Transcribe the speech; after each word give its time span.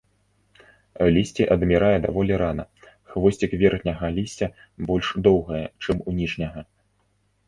Лісце 1.15 1.43
адмірае 1.55 1.97
даволі 2.05 2.33
рана, 2.41 2.65
хвосцік 3.15 3.53
верхняга 3.63 4.09
лісця 4.15 4.47
больш 4.87 5.13
доўгае, 5.29 5.61
чым 5.87 6.01
у 6.13 6.15
ніжняга. 6.21 6.65